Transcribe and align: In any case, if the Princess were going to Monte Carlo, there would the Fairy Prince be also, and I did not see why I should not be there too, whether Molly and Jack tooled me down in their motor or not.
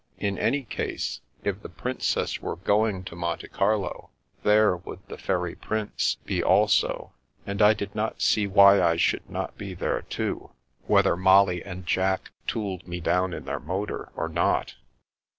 In 0.17 0.39
any 0.39 0.63
case, 0.63 1.21
if 1.43 1.61
the 1.61 1.69
Princess 1.69 2.41
were 2.41 2.55
going 2.55 3.03
to 3.03 3.15
Monte 3.15 3.47
Carlo, 3.49 4.09
there 4.41 4.75
would 4.77 4.97
the 5.07 5.17
Fairy 5.19 5.53
Prince 5.53 6.17
be 6.25 6.41
also, 6.43 7.13
and 7.45 7.61
I 7.61 7.75
did 7.75 7.93
not 7.93 8.19
see 8.19 8.47
why 8.47 8.81
I 8.81 8.95
should 8.97 9.29
not 9.29 9.59
be 9.59 9.75
there 9.75 10.01
too, 10.01 10.49
whether 10.87 11.15
Molly 11.15 11.63
and 11.63 11.85
Jack 11.85 12.31
tooled 12.47 12.87
me 12.87 12.99
down 12.99 13.31
in 13.31 13.45
their 13.45 13.59
motor 13.59 14.11
or 14.15 14.27
not. 14.27 14.73